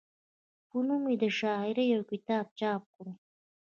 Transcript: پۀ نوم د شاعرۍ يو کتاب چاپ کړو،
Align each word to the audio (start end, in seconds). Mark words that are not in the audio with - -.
پۀ 0.69 0.77
نوم 0.87 1.03
د 1.21 1.23
شاعرۍ 1.39 1.85
يو 1.93 2.01
کتاب 2.11 2.45
چاپ 2.59 2.81
کړو، 2.95 3.11